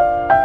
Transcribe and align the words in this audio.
Bye. 0.00 0.39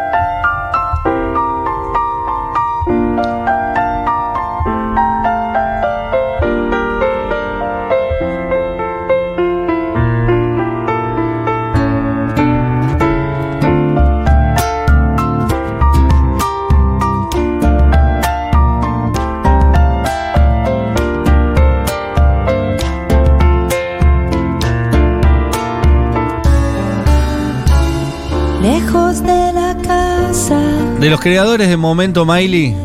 Lejos 28.66 29.22
de 29.22 29.54
la 29.54 29.78
casa. 29.84 30.60
De 31.00 31.08
los 31.12 31.20
creadores 31.20 31.70
de 31.70 31.78
Momento 31.78 32.26
Miley, 32.26 32.76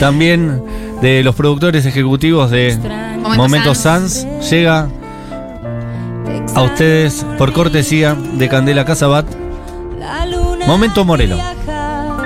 también 0.00 0.60
de 1.00 1.22
los 1.22 1.36
productores 1.36 1.86
ejecutivos 1.86 2.50
de 2.50 2.76
Momento 3.22 3.36
Momento 3.36 3.74
Sans. 3.76 4.12
Sans, 4.12 4.50
llega 4.50 4.88
a 6.56 6.62
ustedes 6.62 7.24
por 7.38 7.52
cortesía 7.52 8.14
de 8.14 8.48
Candela 8.48 8.84
Casabat. 8.84 9.24
Momento 10.66 11.04
Morelo. 11.04 11.36
viaja 11.36 12.16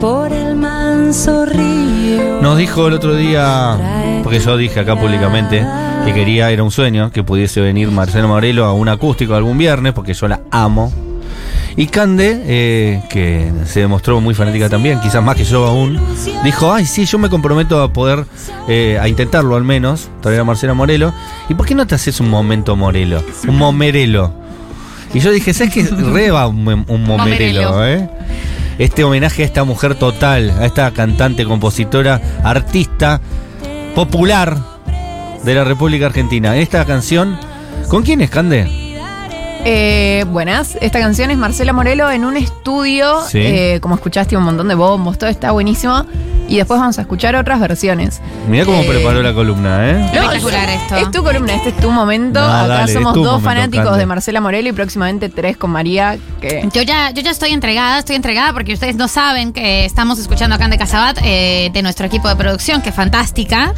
Por 0.00 0.32
el 0.32 0.56
manso 0.56 1.46
río. 1.46 2.42
Nos 2.42 2.58
dijo 2.58 2.88
el 2.88 2.94
otro 2.94 3.14
día, 3.14 3.76
porque 4.24 4.40
yo 4.40 4.56
dije 4.56 4.80
acá 4.80 4.98
públicamente 4.98 5.64
que 6.04 6.12
quería, 6.12 6.50
era 6.50 6.64
un 6.64 6.72
sueño, 6.72 7.12
que 7.12 7.22
pudiese 7.22 7.60
venir 7.60 7.92
Marcelo 7.92 8.26
Morelo 8.26 8.64
a 8.64 8.72
un 8.72 8.88
acústico 8.88 9.36
algún 9.36 9.56
viernes, 9.56 9.92
porque 9.92 10.14
yo 10.14 10.26
la 10.26 10.40
amo. 10.50 10.92
Y 11.78 11.86
Cande, 11.86 12.42
eh, 12.44 13.02
que 13.08 13.52
se 13.64 13.78
demostró 13.78 14.20
muy 14.20 14.34
fanática 14.34 14.68
también, 14.68 14.98
quizás 14.98 15.22
más 15.22 15.36
que 15.36 15.44
yo 15.44 15.64
aún, 15.64 15.96
dijo, 16.42 16.72
ay, 16.72 16.84
sí, 16.84 17.04
yo 17.04 17.18
me 17.18 17.30
comprometo 17.30 17.80
a 17.80 17.92
poder, 17.92 18.24
eh, 18.66 18.98
a 19.00 19.06
intentarlo 19.06 19.54
al 19.54 19.62
menos, 19.62 20.10
traer 20.20 20.40
a 20.40 20.44
Marcelo 20.44 20.74
Morelo. 20.74 21.14
¿Y 21.48 21.54
por 21.54 21.66
qué 21.66 21.76
no 21.76 21.86
te 21.86 21.94
haces 21.94 22.18
un 22.18 22.30
momento 22.30 22.74
Morelo? 22.74 23.22
Un 23.46 23.56
momerelo. 23.58 24.34
Y 25.14 25.20
yo 25.20 25.30
dije, 25.30 25.54
¿sabes 25.54 25.72
qué? 25.72 25.84
Reba 25.84 26.48
un, 26.48 26.66
un 26.66 27.04
momerelo, 27.04 27.70
Momerelo. 27.70 27.86
¿eh? 27.86 28.10
Este 28.80 29.04
homenaje 29.04 29.44
a 29.44 29.46
esta 29.46 29.62
mujer 29.62 29.94
total, 29.94 30.50
a 30.58 30.66
esta 30.66 30.90
cantante, 30.90 31.44
compositora, 31.44 32.20
artista, 32.42 33.20
popular 33.94 34.58
de 35.44 35.54
la 35.54 35.62
República 35.62 36.06
Argentina. 36.06 36.56
Esta 36.56 36.84
canción, 36.84 37.38
¿con 37.88 38.02
quién 38.02 38.20
es, 38.20 38.30
Cande? 38.30 38.87
Eh, 39.70 40.24
buenas, 40.28 40.78
esta 40.80 40.98
canción 40.98 41.30
es 41.30 41.36
Marcela 41.36 41.74
Morelo 41.74 42.10
en 42.10 42.24
un 42.24 42.38
estudio, 42.38 43.20
Sí. 43.28 43.38
eh, 43.42 43.80
como 43.82 43.96
escuchaste 43.96 44.34
un 44.34 44.42
montón 44.44 44.66
de 44.68 44.74
bombos, 44.74 45.18
todo 45.18 45.28
está 45.28 45.50
buenísimo. 45.50 46.06
Y 46.48 46.56
después 46.56 46.80
vamos 46.80 46.98
a 46.98 47.02
escuchar 47.02 47.36
otras 47.36 47.60
versiones. 47.60 48.20
Mirá 48.48 48.64
cómo 48.64 48.80
Eh, 48.82 48.86
preparó 48.88 49.22
la 49.22 49.34
columna, 49.34 49.90
¿eh? 49.90 50.04
Espectacular 50.06 50.68
esto. 50.70 50.96
Es 50.96 51.10
tu 51.10 51.22
columna, 51.22 51.54
este 51.54 51.68
es 51.68 51.76
tu 51.76 51.90
momento. 51.90 52.40
Acá 52.40 52.66
dale, 52.66 52.92
somos 52.92 53.10
es 53.12 53.22
dos 53.22 53.26
momento, 53.26 53.40
fanáticos 53.40 53.96
de 53.98 54.06
Marcela 54.06 54.40
Morelo 54.40 54.68
y 54.68 54.72
próximamente 54.72 55.28
tres 55.28 55.56
con 55.58 55.70
María. 55.70 56.16
Que 56.40 56.66
Yo 56.72 56.82
ya, 56.82 57.10
yo 57.10 57.20
ya 57.22 57.30
estoy 57.32 57.50
entregada, 57.50 57.98
estoy 57.98 58.16
entregada 58.16 58.52
porque 58.54 58.72
ustedes 58.72 58.96
no 58.96 59.08
saben 59.08 59.52
que 59.52 59.84
estamos 59.84 60.18
escuchando 60.18 60.56
acá 60.56 60.68
de 60.68 60.78
Casabat 60.78 61.18
eh, 61.22 61.70
de 61.72 61.82
nuestro 61.82 62.06
equipo 62.06 62.28
de 62.28 62.36
producción, 62.36 62.80
que 62.80 62.88
es 62.90 62.94
fantástica. 62.94 63.74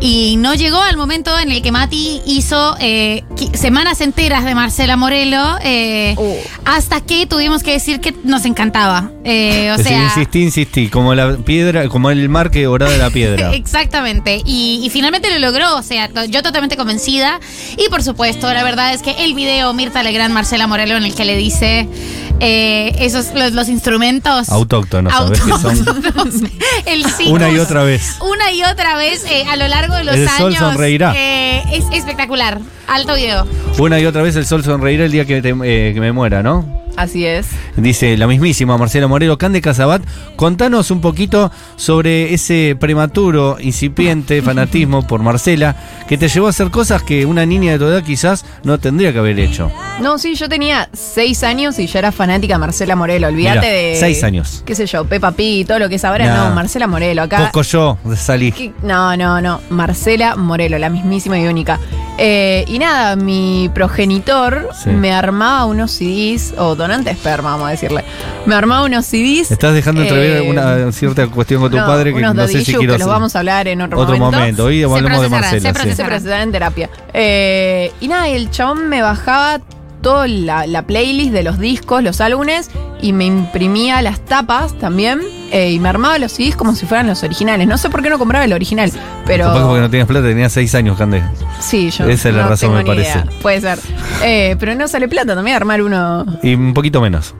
Y 0.00 0.36
no 0.38 0.54
llegó 0.54 0.80
al 0.80 0.96
momento 0.96 1.36
en 1.38 1.50
el 1.50 1.62
que 1.62 1.72
Mati 1.72 2.20
hizo 2.26 2.76
eh, 2.78 3.24
semanas 3.54 4.00
enteras 4.00 4.44
de 4.44 4.54
Marcela 4.54 4.96
Morelo, 4.96 5.56
eh, 5.62 6.14
Uh. 6.16 6.36
hasta 6.64 7.00
que 7.00 7.26
tuvimos 7.26 7.62
que 7.62 7.72
decir 7.72 8.00
que 8.00 8.14
nos 8.24 8.44
encantaba. 8.44 9.10
Eh, 9.24 9.70
o 9.72 9.74
Es 9.80 9.82
sea, 9.86 10.04
insistí, 10.04 10.42
insistí, 10.42 10.88
como 10.88 11.14
la 11.14 11.36
piedra, 11.38 11.88
como 11.88 12.03
el 12.10 12.28
mar 12.28 12.50
que 12.50 12.66
orada 12.66 12.96
la 12.96 13.10
piedra. 13.10 13.52
Exactamente, 13.54 14.40
y, 14.44 14.80
y 14.84 14.90
finalmente 14.90 15.30
lo 15.32 15.38
logró, 15.38 15.76
o 15.76 15.82
sea, 15.82 16.08
to- 16.08 16.24
yo 16.24 16.42
totalmente 16.42 16.76
convencida. 16.76 17.40
Y 17.76 17.88
por 17.88 18.02
supuesto, 18.02 18.52
la 18.52 18.62
verdad 18.64 18.92
es 18.94 19.02
que 19.02 19.12
el 19.24 19.34
video 19.34 19.72
Mirta 19.74 20.02
Legrand, 20.02 20.32
Marcela 20.34 20.66
Morelo, 20.66 20.96
en 20.96 21.04
el 21.04 21.14
que 21.14 21.24
le 21.24 21.36
dice 21.36 21.88
eh, 22.40 22.92
esos 22.98 23.32
los, 23.34 23.52
los 23.52 23.68
instrumentos 23.68 24.48
Autóctonos, 24.48 25.12
¿sabes 25.12 25.40
qué 25.40 25.50
son? 25.50 25.78
autóctonos, 25.88 26.34
el 26.86 27.04
sí, 27.06 27.28
Una 27.28 27.50
y 27.50 27.58
otra 27.58 27.84
vez. 27.84 28.16
Una 28.20 28.50
y 28.52 28.62
otra 28.64 28.96
vez 28.96 29.24
eh, 29.30 29.44
a 29.50 29.56
lo 29.56 29.68
largo 29.68 29.94
de 29.94 30.04
los 30.04 30.14
El 30.16 30.28
sol 30.28 30.54
sonreirá. 30.56 31.14
eh, 31.16 31.62
es 31.72 31.84
espectacular. 31.92 32.60
Alto 32.86 33.14
video. 33.14 33.46
Una 33.78 33.98
y 34.00 34.06
otra 34.06 34.22
vez 34.22 34.36
el 34.36 34.46
sol 34.46 34.62
sonreirá 34.64 35.04
el 35.06 35.12
día 35.12 35.24
que, 35.24 35.40
te- 35.40 35.54
que 35.54 35.96
me 36.00 36.12
muera, 36.12 36.42
¿no? 36.42 36.83
Así 36.96 37.26
es. 37.26 37.46
Dice 37.76 38.16
la 38.16 38.26
mismísima 38.26 38.76
Marcela 38.78 39.08
Morelo, 39.08 39.38
Cande 39.38 39.60
Casabat, 39.60 40.02
contanos 40.36 40.90
un 40.90 41.00
poquito 41.00 41.50
sobre 41.76 42.34
ese 42.34 42.76
prematuro, 42.78 43.56
incipiente 43.60 44.42
fanatismo 44.42 45.06
por 45.06 45.22
Marcela 45.22 45.76
que 46.08 46.18
te 46.18 46.28
llevó 46.28 46.46
a 46.46 46.50
hacer 46.50 46.70
cosas 46.70 47.02
que 47.02 47.26
una 47.26 47.46
niña 47.46 47.72
de 47.72 47.78
tu 47.78 47.84
edad 47.86 48.02
quizás 48.02 48.44
no 48.62 48.78
tendría 48.78 49.12
que 49.12 49.18
haber 49.18 49.38
hecho. 49.38 49.70
No, 50.00 50.18
sí, 50.18 50.34
yo 50.34 50.48
tenía 50.48 50.88
seis 50.92 51.42
años 51.42 51.78
y 51.78 51.86
ya 51.86 52.00
era 52.00 52.12
fanática 52.12 52.54
de 52.54 52.58
Marcela 52.58 52.96
Morelo. 52.96 53.28
Olvídate 53.28 53.60
Mirá, 53.60 53.72
de. 53.72 53.96
seis 53.98 54.24
años. 54.24 54.62
Qué 54.66 54.74
sé 54.74 54.86
yo, 54.86 55.04
Peppa 55.04 55.32
Pig 55.32 55.60
y 55.60 55.64
todo 55.64 55.78
lo 55.78 55.88
que 55.88 55.96
es 55.96 56.04
ahora. 56.04 56.26
Nah. 56.26 56.48
No, 56.48 56.54
Marcela 56.54 56.86
Morelo. 56.86 57.22
Acá. 57.22 57.46
Poco 57.46 57.62
yo 57.62 57.98
salí. 58.16 58.52
¿Qué? 58.52 58.72
No, 58.82 59.16
no, 59.16 59.40
no. 59.40 59.60
Marcela 59.70 60.36
Morelo, 60.36 60.78
la 60.78 60.90
mismísima 60.90 61.38
y 61.38 61.46
única. 61.46 61.78
Eh, 62.16 62.64
y 62.68 62.78
nada, 62.78 63.16
mi 63.16 63.68
progenitor 63.74 64.68
Sí. 64.82 64.90
me 64.90 65.12
armaba 65.12 65.64
unos 65.66 65.90
CDs, 65.90 66.54
o 66.56 66.76
donante 66.76 67.10
de 67.10 67.16
esperma, 67.16 67.50
vamos 67.52 67.68
a 67.68 67.70
decirle. 67.72 68.04
Me 68.46 68.54
armaba 68.54 68.84
unos 68.84 69.04
CDs. 69.06 69.50
Estás 69.50 69.74
dejando 69.74 70.02
entrever 70.02 70.42
eh, 70.42 70.50
una 70.50 70.92
cierta 70.92 71.26
cuestión 71.26 71.60
con 71.60 71.70
tu 71.72 71.76
no, 71.76 71.86
padre 71.86 72.12
que 72.12 72.18
unos 72.18 72.34
no 72.34 72.46
sé 72.46 72.64
si 72.64 72.72
quiero 72.74 72.92
que 72.92 72.98
los 72.98 73.08
vamos 73.08 73.34
a 73.34 73.40
hablar 73.40 73.66
en 73.68 73.80
otro, 73.82 73.98
Otro 73.98 74.16
momento. 74.16 74.66
Hoy 74.66 74.80
Se 74.80 74.84
hablamos 74.84 75.22
de 75.22 75.28
Marcela. 75.28 75.72
se 75.74 75.90
sí. 75.90 75.94
se 75.96 76.04
procesará 76.04 76.42
en 76.42 76.52
terapia. 76.52 76.88
Eh, 77.12 77.92
y 78.00 78.08
nada, 78.08 78.28
y 78.28 78.34
el 78.34 78.50
chabón 78.50 78.88
me 78.88 79.02
bajaba 79.02 79.60
toda 80.00 80.28
la, 80.28 80.66
la 80.66 80.82
playlist 80.82 81.32
de 81.32 81.42
los 81.42 81.58
discos, 81.58 82.02
los 82.02 82.20
álbumes, 82.20 82.70
y 83.04 83.12
me 83.12 83.26
imprimía 83.26 84.00
las 84.00 84.18
tapas 84.24 84.72
también, 84.78 85.20
eh, 85.52 85.72
y 85.72 85.78
me 85.78 85.90
armaba 85.90 86.18
los 86.18 86.32
CDs 86.32 86.56
como 86.56 86.74
si 86.74 86.86
fueran 86.86 87.06
los 87.06 87.22
originales. 87.22 87.68
No 87.68 87.76
sé 87.76 87.90
por 87.90 88.02
qué 88.02 88.08
no 88.08 88.18
compraba 88.18 88.46
el 88.46 88.52
original, 88.54 88.90
pero... 89.26 89.44
Capaz 89.44 89.66
porque 89.66 89.80
no 89.82 89.90
tenías 89.90 90.08
plata, 90.08 90.26
tenías 90.26 90.50
seis 90.52 90.74
años, 90.74 90.96
Cande. 90.96 91.22
Sí, 91.60 91.90
yo 91.90 92.08
Esa 92.08 92.30
es 92.30 92.34
la 92.34 92.48
razón, 92.48 92.70
tengo 92.70 92.74
me 92.76 92.82
ni 92.84 92.88
parece. 92.88 93.18
idea. 93.18 93.26
Puede 93.42 93.60
ser. 93.60 93.78
Eh, 94.22 94.56
pero 94.58 94.74
no 94.74 94.88
sale 94.88 95.06
plata 95.06 95.34
también 95.34 95.54
armar 95.54 95.82
uno... 95.82 96.24
Y 96.42 96.54
un 96.54 96.72
poquito 96.72 97.02
menos. 97.02 97.34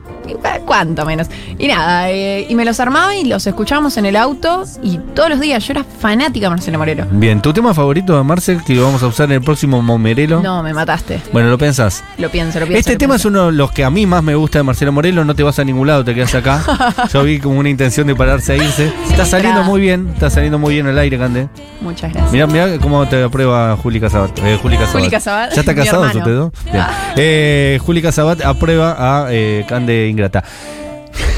¿Cuánto 0.65 1.05
menos? 1.05 1.27
Y 1.57 1.67
nada, 1.67 2.09
eh, 2.09 2.45
y 2.49 2.55
me 2.55 2.65
los 2.65 2.79
armaba 2.79 3.15
y 3.15 3.25
los 3.25 3.45
escuchábamos 3.47 3.97
en 3.97 4.05
el 4.05 4.15
auto 4.15 4.63
y 4.81 4.97
todos 5.13 5.29
los 5.29 5.39
días. 5.39 5.65
Yo 5.65 5.73
era 5.73 5.83
fanática 5.83 6.47
de 6.47 6.49
Marcelo 6.49 6.77
Morelo. 6.77 7.05
Bien, 7.11 7.41
¿tu 7.41 7.53
tema 7.53 7.73
favorito 7.73 8.17
de 8.17 8.23
Marcel 8.23 8.63
que 8.63 8.79
vamos 8.79 9.03
a 9.03 9.07
usar 9.07 9.25
en 9.25 9.33
el 9.33 9.41
próximo 9.41 9.81
Momerelo? 9.81 10.41
No, 10.41 10.63
me 10.63 10.73
mataste. 10.73 11.21
Bueno, 11.31 11.49
lo 11.49 11.57
pensás. 11.57 12.03
Lo 12.17 12.29
pienso, 12.29 12.59
lo 12.59 12.65
pienso. 12.65 12.79
Este 12.79 12.93
lo 12.93 12.97
tema 12.97 13.15
es 13.15 13.25
uno 13.25 13.47
de 13.47 13.51
los 13.53 13.71
que 13.71 13.83
a 13.83 13.89
mí 13.89 14.05
más 14.05 14.23
me 14.23 14.35
gusta 14.35 14.59
de 14.59 14.63
Marcelo 14.63 14.91
Morelo. 14.91 15.23
No 15.23 15.35
te 15.35 15.43
vas 15.43 15.59
a 15.59 15.63
ningún 15.63 15.87
lado, 15.87 16.03
te 16.03 16.13
quedas 16.13 16.33
acá. 16.35 16.63
Yo 17.13 17.23
vi 17.23 17.39
como 17.39 17.59
una 17.59 17.69
intención 17.69 18.07
de 18.07 18.15
pararse 18.15 18.53
a 18.53 18.55
irse. 18.57 18.91
Está 19.09 19.25
saliendo 19.25 19.63
muy 19.63 19.81
bien, 19.81 20.09
está 20.13 20.29
saliendo 20.29 20.59
muy 20.59 20.73
bien 20.73 20.87
el 20.87 20.97
aire, 20.97 21.17
Cande. 21.17 21.47
Muchas 21.81 22.11
gracias. 22.11 22.31
Mirá, 22.31 22.47
mirá 22.47 22.77
cómo 22.79 23.07
te 23.07 23.23
aprueba 23.23 23.75
Juli 23.77 23.99
Casabat. 23.99 24.37
Eh, 24.39 24.57
Juli 24.61 24.77
Casabat. 24.77 24.99
Juli 24.99 25.09
Casabat, 25.09 25.53
¿Ya 25.53 25.59
está 25.61 25.75
casado? 25.75 26.51
Bien. 26.71 26.85
Eh, 27.17 27.79
Juli 27.81 28.01
Casabat 28.01 28.41
aprueba 28.43 28.95
a 28.97 29.27
eh, 29.31 29.65
Cande 29.69 30.09
Ingrata. 30.15 30.43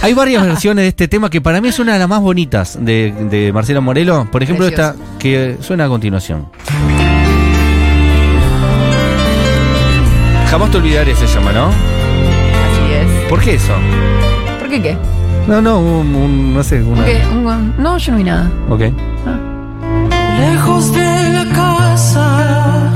Hay 0.01 0.13
varias 0.13 0.43
versiones 0.45 0.83
de 0.83 0.87
este 0.89 1.07
tema 1.07 1.29
que 1.29 1.41
para 1.41 1.59
mí 1.61 1.67
es 1.69 1.79
una 1.79 1.93
de 1.93 1.99
las 1.99 2.07
más 2.07 2.21
bonitas 2.21 2.77
de, 2.79 3.13
de 3.29 3.51
Marcelo 3.51 3.81
Morelo. 3.81 4.27
Por 4.31 4.43
ejemplo, 4.43 4.65
Precioso. 4.67 4.91
esta 4.93 5.17
que 5.19 5.57
suena 5.61 5.85
a 5.85 5.87
continuación. 5.87 6.47
Jamás 10.49 10.71
te 10.71 10.77
olvidaré 10.77 11.13
se 11.15 11.27
llama, 11.27 11.51
¿no? 11.51 11.67
Así 11.67 12.93
es. 12.93 13.29
¿Por 13.29 13.41
qué 13.41 13.55
eso? 13.55 13.73
¿Por 14.59 14.69
qué 14.69 14.81
qué? 14.81 14.97
No, 15.47 15.61
no, 15.61 15.79
un, 15.79 16.15
un- 16.15 16.53
no 16.53 16.63
sé, 16.63 16.81
una. 16.81 17.03
No, 17.77 17.97
yo 17.97 18.11
no 18.11 18.17
vi 18.17 18.23
nada. 18.23 18.49
Ok. 18.69 18.81
Lejos 20.39 20.93
de 20.93 21.29
la 21.33 21.45
casa 21.53 22.91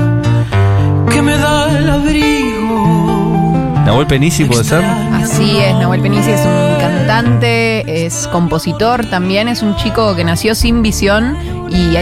que 1.10 1.20
me 1.22 1.36
da 1.36 1.78
el 1.78 1.90
abrigo. 1.90 3.72
Nahuel 3.84 4.06
Penisi 4.06 4.44
puede 4.44 4.64
ser. 4.64 4.82
Así 5.22 5.56
es, 5.58 5.74
Nahuel 5.74 6.00
Penici 6.00 6.30
es 6.30 6.40
un 6.40 6.80
cantante, 6.80 8.04
es 8.06 8.28
compositor 8.28 9.06
también, 9.06 9.48
es 9.48 9.62
un 9.62 9.76
chico 9.76 10.14
que 10.16 10.24
nació 10.24 10.54
sin 10.54 10.82
visión 10.82 11.36
y 11.70 11.96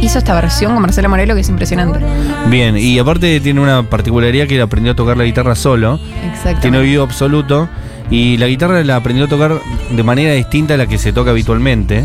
hizo 0.00 0.18
esta 0.18 0.34
versión 0.34 0.72
con 0.72 0.82
Marcelo 0.82 1.08
Morelo 1.08 1.34
que 1.34 1.40
es 1.40 1.48
impresionante. 1.48 2.00
Bien, 2.46 2.76
y 2.76 2.98
aparte 2.98 3.40
tiene 3.40 3.60
una 3.60 3.82
particularidad 3.82 4.46
que 4.46 4.56
él 4.56 4.62
aprendió 4.62 4.92
a 4.92 4.96
tocar 4.96 5.16
la 5.16 5.24
guitarra 5.24 5.54
solo. 5.54 5.98
Exacto. 6.24 6.60
Tiene 6.62 6.78
oído 6.78 7.02
absoluto. 7.02 7.68
Y 8.10 8.38
la 8.38 8.46
guitarra 8.46 8.82
la 8.82 8.96
aprendió 8.96 9.26
a 9.26 9.28
tocar 9.28 9.60
de 9.90 10.02
manera 10.02 10.32
distinta 10.32 10.74
a 10.74 10.76
la 10.76 10.86
que 10.86 10.98
se 10.98 11.12
toca 11.12 11.30
habitualmente. 11.30 12.04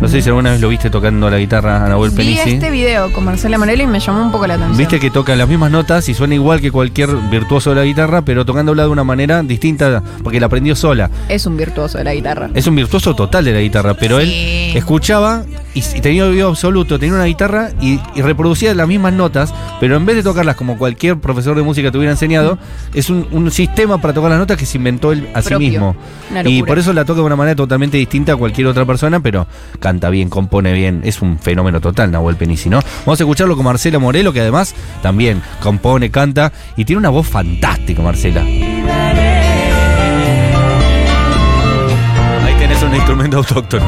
No 0.00 0.06
sé 0.06 0.20
si 0.22 0.28
alguna 0.28 0.52
vez 0.52 0.60
lo 0.60 0.68
viste 0.68 0.90
tocando 0.90 1.30
la 1.30 1.38
guitarra 1.38 1.84
a 1.84 1.88
Nahuel 1.88 2.10
Vi 2.10 2.16
Penici. 2.18 2.50
este 2.50 2.70
video 2.70 3.10
con 3.12 3.24
Marcela 3.24 3.56
Morelo 3.58 3.82
y 3.82 3.86
me 3.86 4.00
llamó 4.00 4.22
un 4.22 4.30
poco 4.30 4.46
la 4.46 4.54
atención. 4.54 4.76
Viste 4.76 5.00
que 5.00 5.10
toca 5.10 5.34
las 5.34 5.48
mismas 5.48 5.70
notas 5.70 6.08
y 6.08 6.14
suena 6.14 6.34
igual 6.34 6.60
que 6.60 6.70
cualquier 6.70 7.08
virtuoso 7.30 7.70
de 7.70 7.76
la 7.76 7.84
guitarra, 7.84 8.22
pero 8.22 8.44
tocándola 8.44 8.82
de 8.84 8.88
una 8.90 9.02
manera 9.04 9.42
distinta 9.42 10.02
porque 10.22 10.40
la 10.40 10.46
aprendió 10.46 10.76
sola. 10.76 11.10
Es 11.28 11.46
un 11.46 11.56
virtuoso 11.56 11.98
de 11.98 12.04
la 12.04 12.14
guitarra. 12.14 12.50
Es 12.54 12.66
un 12.66 12.76
virtuoso 12.76 13.14
total 13.16 13.44
de 13.44 13.52
la 13.54 13.60
guitarra, 13.60 13.94
pero 13.94 14.20
Sí. 14.20 14.70
él 14.72 14.76
escuchaba 14.76 15.44
y, 15.78 15.98
y 15.98 16.00
tenía 16.00 16.24
oído 16.24 16.48
absoluto, 16.48 16.98
tenía 16.98 17.14
una 17.14 17.24
guitarra 17.24 17.70
y, 17.80 18.00
y 18.14 18.22
reproducía 18.22 18.74
las 18.74 18.88
mismas 18.88 19.12
notas, 19.12 19.54
pero 19.80 19.96
en 19.96 20.04
vez 20.06 20.16
de 20.16 20.22
tocarlas 20.22 20.56
como 20.56 20.76
cualquier 20.76 21.18
profesor 21.18 21.56
de 21.56 21.62
música 21.62 21.90
te 21.90 21.98
hubiera 21.98 22.12
enseñado, 22.12 22.58
es 22.94 23.10
un, 23.10 23.26
un 23.30 23.50
sistema 23.50 23.98
para 23.98 24.12
tocar 24.14 24.30
las 24.30 24.38
notas 24.38 24.56
que 24.56 24.66
se 24.66 24.78
inventó 24.78 25.12
él 25.12 25.28
a 25.34 25.42
sí 25.42 25.50
Propio. 25.50 25.68
mismo. 25.68 25.96
Y 26.44 26.62
por 26.62 26.78
eso 26.78 26.92
la 26.92 27.04
toca 27.04 27.20
de 27.20 27.26
una 27.26 27.36
manera 27.36 27.54
totalmente 27.56 27.96
distinta 27.96 28.32
a 28.32 28.36
cualquier 28.36 28.66
otra 28.66 28.84
persona, 28.84 29.20
pero 29.20 29.46
canta 29.80 30.10
bien, 30.10 30.28
compone 30.28 30.72
bien, 30.72 31.02
es 31.04 31.22
un 31.22 31.38
fenómeno 31.38 31.80
total 31.80 32.10
Nahuel 32.10 32.36
Penici, 32.36 32.68
¿no? 32.68 32.80
Vamos 33.06 33.20
a 33.20 33.22
escucharlo 33.22 33.54
con 33.56 33.64
Marcela 33.64 33.98
Morelo, 33.98 34.32
que 34.32 34.40
además 34.40 34.74
también 35.02 35.42
compone, 35.62 36.10
canta 36.10 36.52
y 36.76 36.84
tiene 36.84 36.98
una 36.98 37.10
voz 37.10 37.26
fantástica, 37.26 38.02
Marcela. 38.02 38.42
Ahí 42.44 42.54
tenés 42.58 42.82
un 42.82 42.94
instrumento 42.94 43.38
autóctono. 43.38 43.84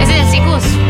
Ese 0.00 0.18
es 0.18 0.20
el 0.20 0.30
sicus. 0.30 0.85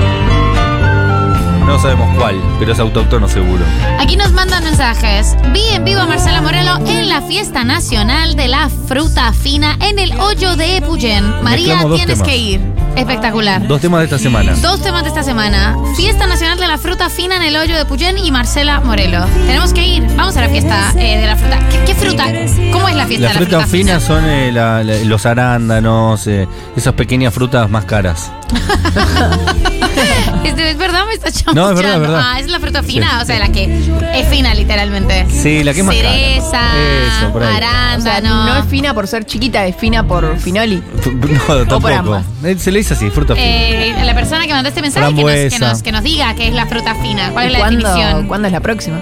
No 1.67 1.79
sabemos 1.81 2.17
cuál, 2.17 2.37
pero 2.61 2.73
es 2.73 2.79
autóctono 2.79 3.29
seguro. 3.29 3.65
Aquí 3.99 4.17
nos 4.17 4.33
mandan 4.33 4.63
mensajes. 4.63 5.37
Vi 5.53 5.63
en 5.75 5.85
vivo 5.85 6.01
a 6.01 6.07
Marcela 6.07 6.41
Morelo 6.41 6.77
en 6.87 7.09
la 7.09 7.21
fiesta 7.23 7.65
nacional 7.65 8.37
de 8.37 8.47
la 8.49 8.71
fruta 8.87 9.33
fina 9.33 9.77
en 9.81 9.99
el 9.99 10.13
hoyo 10.19 10.55
de 10.57 10.77
Epuyén. 10.77 11.43
María, 11.43 11.81
tienes 11.81 12.07
temas. 12.19 12.23
que 12.29 12.37
ir. 12.37 12.61
Espectacular. 12.97 13.67
Dos 13.67 13.81
temas 13.81 13.99
de 14.01 14.05
esta 14.07 14.19
semana. 14.19 14.55
Dos 14.63 14.81
temas 14.81 15.03
de 15.03 15.09
esta 15.09 15.23
semana. 15.23 15.77
Fiesta 15.97 16.27
Nacional 16.27 16.59
de 16.59 16.67
la 16.67 16.79
Fruta 16.79 17.11
Fina 17.11 17.37
en 17.37 17.43
el 17.43 17.55
Hoyo 17.57 17.77
de 17.77 17.85
Puyén 17.85 18.17
y 18.17 18.31
Marcela 18.31 18.81
Morelo. 18.81 19.27
Tenemos 19.47 19.75
que 19.75 19.87
ir. 19.87 20.07
Vamos 20.17 20.35
a 20.37 20.41
la 20.43 20.49
fiesta 20.49 20.93
eh, 20.97 21.19
de 21.19 21.27
la 21.27 21.37
fruta. 21.37 21.59
¿Qué, 21.69 21.85
qué 21.85 21.95
fruta? 21.95 22.25
¿Cómo 22.73 22.89
es 22.89 22.95
la 22.95 23.07
fiesta 23.07 23.27
Las 23.27 23.35
de 23.35 23.41
la 23.41 23.47
frutas 23.47 23.62
fruta 23.65 23.67
finas 23.67 24.03
son 24.03 24.25
eh, 24.25 24.51
la- 24.51 24.83
la- 24.83 24.99
los 25.05 25.27
arándanos, 25.27 26.27
eh, 26.27 26.49
esas 26.75 26.95
pequeñas 26.95 27.35
frutas 27.35 27.69
más 27.69 27.85
caras. 27.85 28.33
Este, 30.49 30.71
¿Es 30.71 30.79
verdad? 30.79 31.05
Me 31.07 31.15
está 31.15 31.53
No, 31.53 31.71
es 31.71 31.77
verdad, 31.77 31.95
es 31.95 32.01
verdad. 32.01 32.21
Ah, 32.25 32.41
es 32.41 32.49
la 32.51 32.61
fruta 32.61 32.83
fina, 32.83 33.11
Sí, 33.11 33.23
o 33.23 33.27
sea, 33.27 33.39
la 33.39 33.49
que 33.51 33.65
es 34.15 34.29
fina 34.29 34.55
literalmente. 34.55 35.27
Sí, 35.31 35.63
la 35.65 35.73
que 35.73 35.81
es 35.81 35.87
más 35.87 35.97
cara. 35.97 36.11
Cereza, 36.13 36.61
Eso, 37.19 37.33
por 37.33 37.43
ahí. 37.43 37.49
O 37.57 38.01
sea, 38.01 38.17
arándano. 38.17 38.47
no 38.47 38.57
es 38.59 38.65
fina 38.67 38.95
por 38.95 39.07
ser 39.07 39.25
chiquita, 39.25 39.67
es 39.67 39.77
fina 39.77 40.07
por 40.07 40.39
finoli. 40.39 40.83
No, 41.49 41.67
tampoco. 41.67 41.89
ambas. 41.89 42.25
Eh, 42.45 42.57
Se 42.59 42.71
le 42.71 42.79
dice 42.79 42.95
así, 42.95 43.11
fruta 43.11 43.35
fina. 43.35 43.47
Eh, 43.47 43.95
la 44.05 44.15
persona 44.15 44.47
que 44.47 44.53
mandó 44.53 44.69
este 44.69 44.83
mensaje 44.83 45.15
que 45.15 45.23
nos, 45.23 45.33
que, 45.53 45.59
nos, 45.59 45.83
que 45.83 45.93
nos 45.93 46.03
diga 46.03 46.35
qué 46.35 46.49
es 46.49 46.55
la 46.55 46.67
fruta 46.67 46.95
fina, 46.97 47.31
cuál 47.33 47.47
es 47.47 47.53
la 47.53 47.59
¿Cuándo, 47.59 47.87
definición. 47.89 48.29
¿Cuándo 48.29 48.47
es 48.49 48.53
la 48.53 48.61
próxima? 48.61 48.99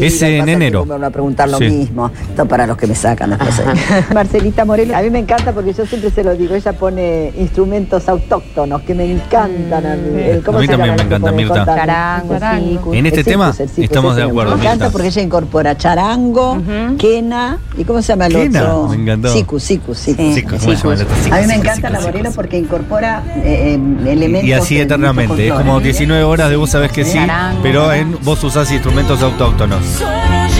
Es 0.00 0.22
en 0.22 0.38
pasa 0.38 0.38
es 0.38 0.44
que 0.44 0.52
enero. 0.52 0.84
Me 0.84 0.92
van 0.92 1.04
a 1.04 1.10
preguntar 1.10 1.48
lo 1.48 1.58
Sí. 1.58 1.64
mismo. 1.68 2.10
Esto 2.30 2.46
para 2.46 2.66
los 2.66 2.76
que 2.76 2.86
me 2.86 2.94
sacan 2.94 3.30
después. 3.30 3.60
ahí. 3.60 4.04
Marcelita 4.14 4.64
Morelo, 4.64 4.96
a 4.96 5.02
mí 5.02 5.10
me 5.10 5.18
encanta 5.20 5.52
porque 5.52 5.72
yo 5.72 5.84
siempre 5.86 6.10
se 6.10 6.22
lo 6.24 6.34
digo, 6.36 6.54
ella 6.54 6.72
pone 6.72 7.32
instrumentos 7.38 8.08
autóctonos 8.08 8.82
que 8.82 8.94
me 8.94 9.10
encantan 9.10 9.86
a 9.86 9.96
mí. 9.96 10.20
El- 10.20 10.42
¿cómo 10.42 10.58
A 10.58 10.60
mí 10.60 10.66
se 10.66 10.72
también 10.72 10.96
llama 10.96 11.02
me 11.02 11.06
encanta, 11.08 11.30
pone 11.30 11.36
Mirta. 11.42 11.54
contar? 11.56 11.76
Charango, 11.78 12.34
El 12.34 12.68
sicu. 12.72 12.94
En 12.94 13.06
este 13.06 13.20
El 13.20 13.26
tema 13.26 13.52
sicu, 13.52 13.68
sicu, 13.68 13.82
estamos 13.82 14.16
de 14.16 14.24
me 14.24 14.30
acuerdo, 14.30 14.52
encanta 14.54 14.72
Mirta. 14.84 14.90
porque 14.90 15.08
ella 15.08 15.22
incorpora 15.22 15.76
charango, 15.76 16.58
quena 16.98 17.58
y 17.76 17.84
¿cómo 17.84 18.00
se 18.02 18.08
llama 18.08 18.26
el 18.26 18.32
Quena, 18.34 18.62
otro? 18.74 18.88
me 18.88 19.02
encantó. 19.02 19.32
Sicu, 19.32 19.60
sicu, 19.60 19.94
sicu. 19.94 20.22
Sicu, 20.34 20.50
¿cómo 20.50 20.60
se 20.60 20.76
llama 20.76 20.94
el 20.94 21.02
otro? 21.02 21.16
Sicu, 21.22 21.34
A 21.34 21.38
mí 21.40 21.46
me 21.46 21.54
sicu, 21.54 21.60
encanta 21.60 21.74
sicu, 21.74 21.92
la 21.92 21.98
sicu, 21.98 22.06
Morelo 22.10 22.24
sicu. 22.30 22.34
porque 22.36 22.58
incorpora 22.58 23.22
eh, 23.44 23.78
eh, 24.06 24.12
elementos. 24.12 24.48
Y 24.48 24.52
así 24.52 24.78
eternamente. 24.80 25.46
Es 25.46 25.52
como 25.52 25.64
folclores. 25.72 25.84
19 25.84 26.24
horas 26.24 26.50
de 26.50 26.56
vos 26.56 26.70
sabés 26.70 26.92
que 26.92 27.04
sí, 27.04 27.14
Charango, 27.18 27.60
pero 27.62 27.92
en, 27.92 28.16
vos 28.22 28.42
usás 28.44 28.70
instrumentos 28.72 29.22
autóctonos. 29.22 29.81
Solo 29.84 30.51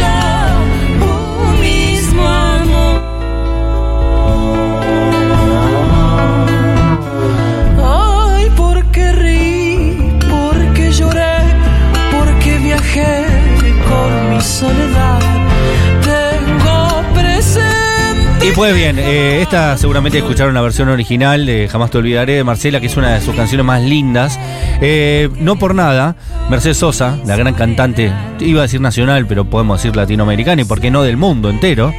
pues 18.55 18.75
bien, 18.75 18.99
eh, 18.99 19.41
esta 19.41 19.77
seguramente 19.79 20.19
escucharon 20.19 20.55
la 20.55 20.61
versión 20.61 20.89
original 20.89 21.47
de 21.47 21.69
Jamás 21.69 21.91
te 21.91 21.99
olvidaré 21.99 22.35
de 22.35 22.45
Marcela, 22.45 22.81
que 22.81 22.87
es 22.87 22.97
una 22.97 23.15
de 23.15 23.21
sus 23.21 23.35
canciones 23.35 23.65
más 23.65 23.83
lindas. 23.83 24.39
Eh, 24.81 25.31
no 25.39 25.57
por 25.57 25.75
nada, 25.75 26.17
Mercedes 26.51 26.79
Sosa, 26.79 27.19
la 27.25 27.37
gran 27.37 27.55
cantante, 27.55 28.13
iba 28.41 28.61
a 28.61 28.63
decir 28.63 28.81
nacional, 28.81 29.27
pero 29.27 29.45
podemos 29.45 29.83
decir 29.83 29.97
latinoamericana 29.97 30.63
y 30.63 30.65
por 30.65 30.81
qué 30.81 30.91
no 30.91 31.03
del 31.03 31.17
mundo 31.17 31.51
entero. 31.51 31.93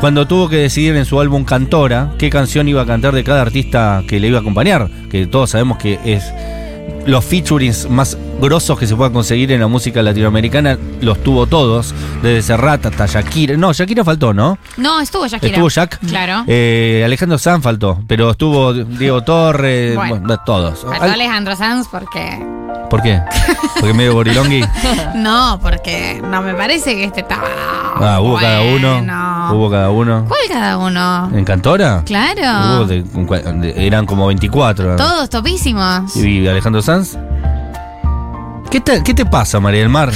Cuando 0.00 0.26
tuvo 0.26 0.48
que 0.48 0.56
decidir 0.56 0.96
en 0.96 1.04
su 1.04 1.20
álbum 1.20 1.44
Cantora 1.44 2.12
qué 2.18 2.28
canción 2.28 2.68
iba 2.68 2.82
a 2.82 2.86
cantar 2.86 3.14
de 3.14 3.24
cada 3.24 3.42
artista 3.42 4.02
que 4.06 4.20
le 4.20 4.28
iba 4.28 4.38
a 4.38 4.40
acompañar, 4.40 4.88
que 5.10 5.26
todos 5.26 5.50
sabemos 5.50 5.78
que 5.78 5.98
es 6.04 6.32
los 7.06 7.24
featurings 7.24 7.88
más 7.90 8.16
grosos 8.40 8.78
que 8.78 8.86
se 8.86 8.94
puedan 8.96 9.12
conseguir 9.12 9.52
en 9.52 9.60
la 9.60 9.66
música 9.68 10.02
latinoamericana, 10.02 10.78
los 11.00 11.22
tuvo 11.22 11.46
todos, 11.46 11.94
desde 12.22 12.42
Serrat 12.42 12.86
hasta 12.86 13.06
Shakira. 13.06 13.56
No, 13.56 13.72
Shakira 13.72 14.04
faltó, 14.04 14.32
¿no? 14.34 14.58
No, 14.76 15.00
estuvo 15.00 15.26
Shakira. 15.26 15.52
Estuvo 15.52 15.68
Jack. 15.68 15.98
Claro. 16.06 16.44
Eh, 16.46 17.02
Alejandro 17.04 17.38
Sanz 17.38 17.62
faltó, 17.62 18.00
pero 18.06 18.30
estuvo 18.30 18.72
Diego 18.72 19.22
Torres, 19.22 19.94
Bueno. 19.94 20.16
bueno, 20.20 20.36
todos. 20.44 20.80
Faltó 20.80 21.02
Al- 21.04 21.10
Alejandro 21.12 21.56
Sanz 21.56 21.86
porque. 21.90 22.38
¿Por 22.90 23.00
qué? 23.02 23.20
Porque 23.80 23.94
medio 23.94 24.12
gorilongui. 24.14 24.62
No, 25.14 25.58
porque 25.62 26.20
no 26.22 26.42
me 26.42 26.54
parece 26.54 26.94
que 26.94 27.04
este 27.04 27.20
estaba. 27.20 27.44
Ah, 27.96 28.20
hubo 28.20 28.36
cada 28.38 28.60
uno. 28.62 29.52
Hubo 29.54 29.70
cada 29.70 29.90
uno. 29.90 30.24
¿Cuál 30.28 30.40
cada 30.48 30.78
uno? 30.78 31.30
¿En 31.34 31.44
Cantora? 31.44 32.02
Claro. 32.04 32.76
Hubo 32.78 32.84
de- 32.86 33.02
de- 33.02 33.86
eran 33.86 34.04
como 34.06 34.26
24. 34.26 34.96
Todos 34.96 35.30
topísimos. 35.30 36.14
¿Y 36.16 36.46
Alejandro 36.48 36.82
Sanz? 36.82 37.16
¿Qué 38.70 38.80
te, 38.80 39.02
¿Qué 39.02 39.12
te 39.14 39.26
pasa, 39.26 39.60
María 39.60 39.80
del 39.80 39.88
Mar? 39.90 40.10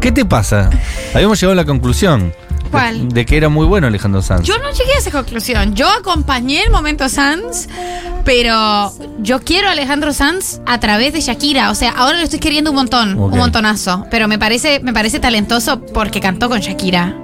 ¿Qué 0.00 0.10
te 0.12 0.24
pasa? 0.24 0.68
Habíamos 1.14 1.40
llegado 1.40 1.52
a 1.52 1.56
la 1.56 1.64
conclusión. 1.64 2.30
de- 2.30 2.68
¿Cuál? 2.70 3.08
De, 3.08 3.24
que 3.26 3.36
era 3.36 3.48
muy 3.48 3.66
bueno 3.66 3.86
Alejandro 3.86 4.22
Sanz. 4.22 4.42
Yo 4.42 4.58
no 4.58 4.70
llegué 4.70 4.92
a 4.94 4.98
esa 4.98 5.10
conclusión. 5.10 5.74
Yo 5.74 5.88
acompañé 5.88 6.62
el 6.64 6.70
momento 6.70 7.08
Sanz, 7.08 7.68
pero 8.24 8.92
yo 9.20 9.40
quiero 9.40 9.68
a 9.68 9.72
Alejandro 9.72 10.12
Sanz 10.12 10.60
a 10.66 10.80
través 10.80 11.12
de 11.12 11.20
Shakira. 11.20 11.70
O 11.70 11.74
sea, 11.74 11.90
ahora 11.90 12.18
lo 12.18 12.24
estoy 12.24 12.38
queriendo 12.38 12.70
un 12.70 12.76
montón, 12.76 13.18
un 13.18 13.36
montonazo. 13.36 14.06
Pero 14.10 14.28
me 14.28 14.38
parece, 14.38 14.80
me 14.80 14.92
parece 14.92 15.20
talentoso 15.20 15.80
porque 15.80 16.20
cantó 16.20 16.48
con 16.48 16.60
Shakira. 16.60 17.14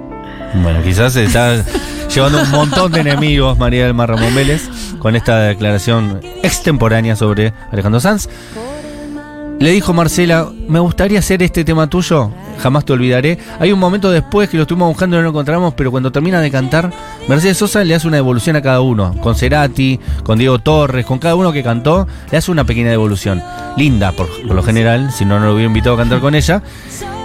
Bueno, 0.55 0.81
quizás 0.83 1.13
se 1.13 1.25
está 1.25 1.63
llevando 2.13 2.41
un 2.41 2.51
montón 2.51 2.91
de 2.91 3.01
enemigos 3.01 3.57
María 3.57 3.83
del 3.83 3.93
Mar 3.93 4.09
Ramón 4.09 4.33
Vélez 4.33 4.69
con 4.99 5.15
esta 5.15 5.39
declaración 5.39 6.21
extemporánea 6.43 7.15
sobre 7.15 7.53
Alejandro 7.71 7.99
Sanz. 7.99 8.29
Le 9.59 9.71
dijo 9.71 9.91
Marcela, 9.91 10.49
me 10.67 10.77
gustaría 10.79 11.17
hacer 11.17 11.41
este 11.41 11.65
tema 11.65 11.87
tuyo, 11.87 12.29
jamás 12.59 12.85
te 12.85 12.93
olvidaré. 12.93 13.39
Hay 13.59 13.71
un 13.71 13.79
momento 13.79 14.11
después 14.11 14.49
que 14.49 14.57
lo 14.57 14.63
estuvimos 14.63 14.89
buscando 14.89 15.15
y 15.15 15.17
no 15.17 15.23
lo 15.23 15.29
encontramos, 15.29 15.73
pero 15.73 15.89
cuando 15.89 16.11
termina 16.11 16.39
de 16.41 16.51
cantar, 16.51 16.93
Mercedes 17.27 17.57
Sosa 17.57 17.83
le 17.83 17.95
hace 17.95 18.07
una 18.07 18.17
devolución 18.17 18.55
a 18.55 18.61
cada 18.61 18.81
uno. 18.81 19.15
Con 19.19 19.35
Cerati, 19.35 19.99
con 20.21 20.37
Diego 20.37 20.59
Torres, 20.59 21.07
con 21.07 21.17
cada 21.17 21.33
uno 21.33 21.51
que 21.51 21.63
cantó, 21.63 22.07
le 22.31 22.37
hace 22.37 22.51
una 22.51 22.65
pequeña 22.65 22.91
devolución. 22.91 23.41
Linda, 23.77 24.11
por, 24.11 24.29
lo 24.43 24.61
general, 24.61 25.11
si 25.11 25.25
no, 25.25 25.39
no 25.39 25.47
lo 25.47 25.53
hubiera 25.53 25.67
invitado 25.67 25.95
a 25.95 25.99
cantar 25.99 26.19
con 26.19 26.35
ella. 26.35 26.61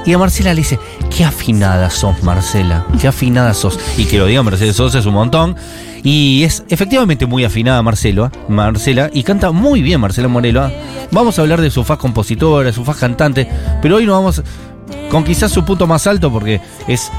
Y 0.04 0.12
a 0.12 0.18
Marcela 0.18 0.52
le 0.52 0.62
dice, 0.62 0.78
qué 1.16 1.24
afinada 1.24 1.88
sos, 1.90 2.22
Marcela, 2.22 2.84
qué 3.00 3.08
afinada 3.08 3.54
sos. 3.54 3.78
Y 3.96 4.06
que 4.06 4.18
lo 4.18 4.26
diga 4.26 4.42
Mercedes 4.42 4.76
Sosa 4.76 4.98
es 4.98 5.06
un 5.06 5.14
montón. 5.14 5.56
Y 6.02 6.42
es 6.42 6.64
efectivamente 6.68 7.26
muy 7.26 7.44
afinada 7.44 7.80
Marcelo, 7.82 8.26
¿eh? 8.26 8.30
Marcela, 8.48 9.08
y 9.12 9.22
canta 9.22 9.52
muy 9.52 9.82
bien 9.82 10.00
Marcela 10.00 10.26
Morelo. 10.26 10.66
¿eh? 10.66 10.76
Vamos 11.12 11.38
a 11.38 11.42
hablar 11.42 11.60
de 11.60 11.70
su 11.70 11.84
faz 11.84 11.98
compositora, 11.98 12.72
su 12.72 12.84
faz 12.84 12.96
cantante, 12.96 13.48
pero 13.80 13.96
hoy 13.96 14.06
no 14.06 14.12
vamos 14.12 14.42
con 15.10 15.22
quizás 15.22 15.52
su 15.52 15.64
punto 15.64 15.86
más 15.86 16.08
alto 16.08 16.32
porque 16.32 16.60
es 16.88 17.12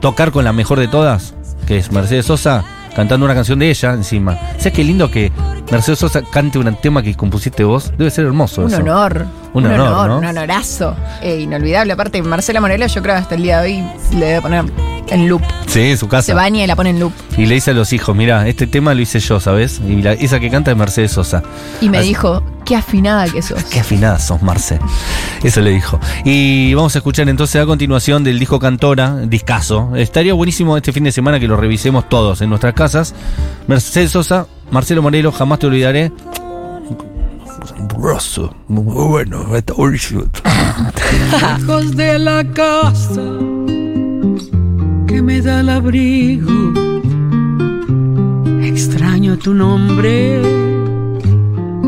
tocar 0.00 0.32
con 0.32 0.44
la 0.44 0.52
mejor 0.52 0.80
de 0.80 0.88
todas, 0.88 1.34
que 1.66 1.78
es 1.78 1.92
Mercedes 1.92 2.26
Sosa, 2.26 2.64
cantando 2.96 3.24
una 3.24 3.34
canción 3.34 3.60
de 3.60 3.70
ella 3.70 3.92
encima. 3.92 4.36
¿Sabes 4.58 4.72
qué 4.72 4.82
lindo 4.82 5.10
que 5.10 5.30
Mercedes 5.74 5.98
Sosa 5.98 6.22
cante 6.22 6.58
un 6.58 6.74
tema 6.76 7.02
que 7.02 7.14
compusiste 7.14 7.64
vos? 7.64 7.92
Debe 7.98 8.10
ser 8.10 8.26
hermoso 8.26 8.62
Un 8.62 8.68
eso. 8.68 8.76
honor. 8.78 9.26
Un 9.52 9.66
honor, 9.66 10.08
¿no? 10.08 10.18
Un 10.18 10.24
honorazo. 10.24 10.96
Eh, 11.22 11.40
inolvidable. 11.40 11.92
Aparte, 11.92 12.22
Marcela 12.22 12.60
Morelo, 12.60 12.86
yo 12.86 13.02
creo 13.02 13.14
que 13.14 13.20
hasta 13.20 13.34
el 13.34 13.42
día 13.42 13.60
de 13.60 13.66
hoy 13.72 14.16
le 14.18 14.26
debe 14.26 14.40
poner 14.42 14.64
en 15.08 15.28
loop. 15.28 15.42
Sí, 15.66 15.90
en 15.90 15.98
su 15.98 16.08
casa. 16.08 16.26
Se 16.26 16.34
baña 16.34 16.64
y 16.64 16.66
la 16.66 16.76
pone 16.76 16.90
en 16.90 17.00
loop. 17.00 17.12
Y 17.36 17.46
le 17.46 17.56
dice 17.56 17.72
a 17.72 17.74
los 17.74 17.92
hijos, 17.92 18.14
mira, 18.16 18.46
este 18.48 18.66
tema 18.66 18.94
lo 18.94 19.00
hice 19.02 19.18
yo, 19.20 19.40
¿sabes? 19.40 19.80
Y 19.86 20.00
la- 20.02 20.12
esa 20.12 20.38
que 20.40 20.50
canta 20.50 20.70
es 20.70 20.76
Mercedes 20.76 21.12
Sosa. 21.12 21.42
Y 21.80 21.88
me 21.88 21.98
Así- 21.98 22.08
dijo, 22.08 22.42
qué 22.64 22.76
afinada 22.76 23.28
que 23.28 23.42
sos. 23.42 23.62
Qué 23.64 23.80
afinada 23.80 24.18
sos, 24.18 24.40
Marce. 24.42 24.78
Eso 25.42 25.60
le 25.60 25.70
dijo. 25.70 25.98
Y 26.24 26.72
vamos 26.74 26.94
a 26.94 26.98
escuchar 26.98 27.28
entonces 27.28 27.60
a 27.60 27.66
continuación 27.66 28.22
del 28.24 28.38
disco 28.38 28.58
Cantora, 28.58 29.16
discaso. 29.26 29.90
Estaría 29.96 30.32
buenísimo 30.34 30.76
este 30.76 30.92
fin 30.92 31.04
de 31.04 31.12
semana 31.12 31.38
que 31.40 31.48
lo 31.48 31.56
revisemos 31.56 32.08
todos 32.08 32.40
en 32.40 32.48
nuestras 32.48 32.74
casas. 32.74 33.14
Mercedes 33.66 34.12
Sosa, 34.12 34.46
Marcelo 34.70 35.02
Morelo, 35.02 35.30
jamás 35.32 35.58
te 35.58 35.66
olvidaré. 35.66 36.12
asombroso. 37.62 38.54
Muy 38.68 38.82
bueno, 39.08 39.54
está 39.56 39.72
buenísimo. 39.74 40.24
Lejos 41.58 41.96
de 41.96 42.18
la 42.18 42.44
casa 42.52 43.22
que 45.06 45.22
me 45.22 45.40
da 45.40 45.60
el 45.60 45.68
abrigo. 45.68 46.52
Extraño 48.62 49.38
tu 49.38 49.54
nombre, 49.54 50.42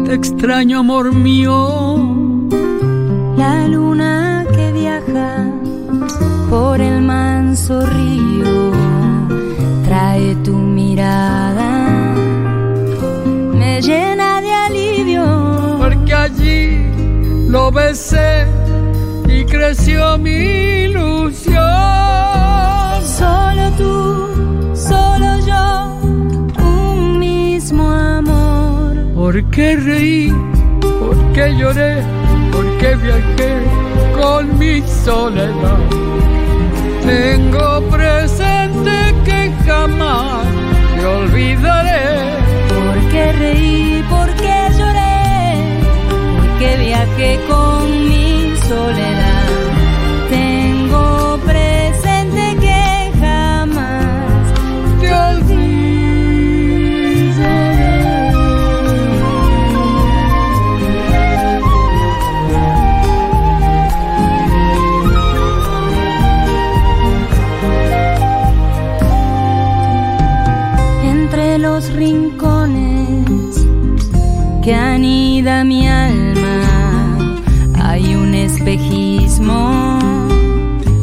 te 0.05 0.15
extraño 0.15 0.81
amor 0.81 1.13
mío. 1.13 1.97
La 3.37 3.67
luna 3.69 4.47
que 4.55 4.73
viaja 4.73 5.51
por 6.49 6.81
el 6.81 7.03
manso 7.03 7.85
río 7.85 8.73
trae 9.85 10.35
tu 10.37 10.53
mirada, 10.57 11.76
llena 13.87 14.41
de 14.41 14.53
alivio. 14.53 15.25
Porque 15.79 16.13
allí 16.13 17.49
lo 17.49 17.71
besé 17.71 18.47
y 19.29 19.45
creció 19.45 20.19
mi 20.19 20.39
ilusión. 20.87 21.63
Solo 23.21 23.65
tú, 23.79 24.75
solo 24.75 25.29
yo, 25.47 25.65
un 26.65 27.19
mismo 27.21 27.89
amor. 27.89 28.97
¿Por 29.15 29.45
qué 29.51 29.77
reí? 29.77 30.35
¿Por 30.81 31.17
qué 31.33 31.55
lloré? 31.57 32.03
¿Por 32.51 32.67
qué 32.79 32.97
viajé 32.97 33.53
con 34.19 34.59
mi 34.59 34.83
soledad? 35.05 35.79
Tengo 37.07 37.83
presente 37.89 38.97
que 39.25 39.53
jamás 39.65 40.45
te 40.99 41.07
olvidaré. 41.07 41.36
¿Por 43.47 43.55
qué 43.55 43.61
reí? 43.61 44.05
¿Por 44.11 44.29
qué 44.35 44.59
lloré? 44.77 45.19
¿Por 46.39 46.59
qué 46.59 46.77
viajé 46.85 47.41
con 47.49 48.09
mi 48.09 48.57
soledad? 48.69 49.51
Tengo 50.31 51.39
presente 51.45 52.57
que 52.61 53.13
jamás 53.21 54.53
Te 55.01 55.13
olvidaré. 55.13 55.67
entre 71.03 71.59
los 71.59 71.93
rincones 71.93 72.26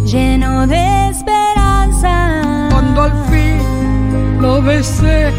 lleno 0.06 0.66
de 0.68 1.10
esperanza. 1.10 2.68
Cuando 2.72 3.04
al 3.04 3.12
fin 3.30 4.42
lo 4.42 4.62
besé 4.62 5.32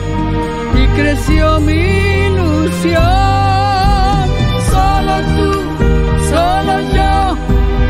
y 0.75 0.87
creció 0.99 1.61
mi 1.61 1.83
ilusión. 2.27 3.03
Solo 4.71 5.15
tú, 5.37 5.51
solo 6.31 6.75
yo 6.95 7.37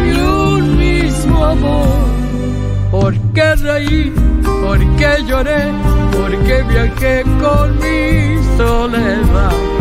y 0.06 0.20
un 0.20 0.78
mismo 0.78 1.44
amor. 1.44 1.86
¿Por 2.90 3.14
qué 3.34 3.54
reí? 3.56 4.12
¿Por 4.62 4.78
qué 4.96 5.22
lloré? 5.26 5.72
¿Por 6.12 6.30
qué 6.44 6.62
viajé 6.62 7.22
con 7.40 7.76
mi 7.76 8.42
soledad? 8.56 9.73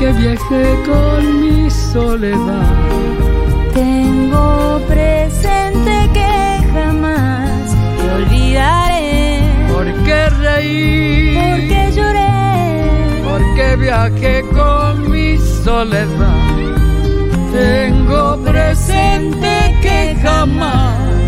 Porque 0.00 0.18
viajé 0.18 0.82
con 0.86 1.40
mi 1.42 1.70
soledad. 1.70 2.88
Tengo 3.74 4.80
presente 4.88 6.08
que 6.14 6.66
jamás 6.72 7.76
te 7.98 8.10
olvidaré. 8.10 9.42
¿Por 9.70 9.92
qué 10.04 10.30
reí? 10.30 11.34
¿Por 11.34 11.58
qué 11.68 11.92
lloré? 11.94 13.22
Porque 13.28 13.76
viajé 13.76 14.42
con 14.54 15.10
mi 15.10 15.36
soledad. 15.36 16.46
Tengo 17.52 18.38
presente 18.42 19.76
que 19.82 20.16
jamás 20.22 21.19